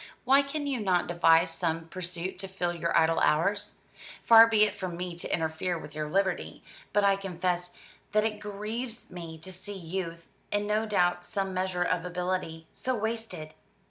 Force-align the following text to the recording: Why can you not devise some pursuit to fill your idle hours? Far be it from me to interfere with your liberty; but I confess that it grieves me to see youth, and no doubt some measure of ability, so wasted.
Why 0.25 0.41
can 0.41 0.65
you 0.65 0.79
not 0.79 1.05
devise 1.05 1.51
some 1.51 1.87
pursuit 1.87 2.39
to 2.39 2.47
fill 2.47 2.73
your 2.73 2.97
idle 2.97 3.19
hours? 3.19 3.81
Far 4.23 4.47
be 4.47 4.63
it 4.63 4.73
from 4.73 4.97
me 4.97 5.15
to 5.15 5.31
interfere 5.31 5.77
with 5.77 5.93
your 5.93 6.09
liberty; 6.09 6.63
but 6.91 7.03
I 7.03 7.15
confess 7.15 7.69
that 8.11 8.23
it 8.25 8.39
grieves 8.39 9.11
me 9.11 9.37
to 9.37 9.51
see 9.53 9.77
youth, 9.77 10.25
and 10.51 10.65
no 10.65 10.87
doubt 10.87 11.23
some 11.23 11.53
measure 11.53 11.83
of 11.83 12.03
ability, 12.03 12.65
so 12.73 12.95
wasted. 12.95 13.53